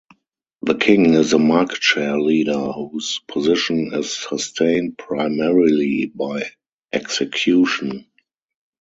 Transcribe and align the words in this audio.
The 0.63 0.73
king 0.73 1.13
is 1.13 1.29
the 1.29 1.37
market 1.37 1.83
share 1.83 2.19
leader 2.19 2.57
whose 2.71 3.19
position 3.27 3.91
is 3.93 4.11
sustained 4.11 4.97
primarily 4.97 6.07
by 6.07 6.49
execution. 6.91 8.07